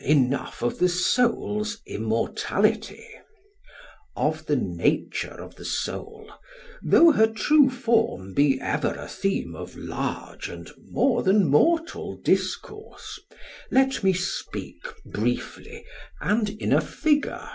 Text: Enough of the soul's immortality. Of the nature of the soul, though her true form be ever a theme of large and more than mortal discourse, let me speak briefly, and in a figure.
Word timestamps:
Enough 0.00 0.62
of 0.62 0.78
the 0.78 0.88
soul's 0.88 1.82
immortality. 1.84 3.04
Of 4.16 4.46
the 4.46 4.56
nature 4.56 5.34
of 5.38 5.56
the 5.56 5.66
soul, 5.66 6.32
though 6.82 7.12
her 7.12 7.26
true 7.26 7.68
form 7.68 8.32
be 8.32 8.58
ever 8.58 8.94
a 8.94 9.06
theme 9.06 9.54
of 9.54 9.76
large 9.76 10.48
and 10.48 10.70
more 10.88 11.22
than 11.22 11.44
mortal 11.46 12.16
discourse, 12.16 13.18
let 13.70 14.02
me 14.02 14.14
speak 14.14 14.80
briefly, 15.04 15.84
and 16.22 16.48
in 16.48 16.72
a 16.72 16.80
figure. 16.80 17.46